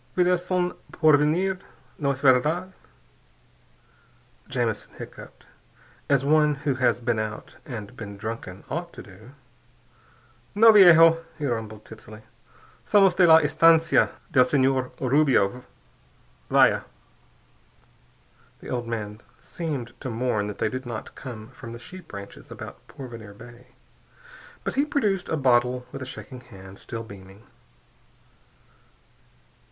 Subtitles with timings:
[0.17, 1.59] "Vdes son de Porvenir,
[1.99, 2.73] no es verdad?"
[4.49, 5.45] Jamison hiccoughed,
[6.09, 9.33] as one who has been out and been drunken ought to do.
[10.55, 12.23] "No, viejo," he rumbled tipsily,
[12.83, 15.65] "somos de la estancia del Señor Rubio.
[16.49, 16.83] Vaya."
[18.59, 22.49] The old man seemed to mourn that they did not come from the sheep ranches
[22.49, 23.67] about Porvenir Bay.
[24.63, 27.45] But he produced a bottle with a shaking hand, still beaming.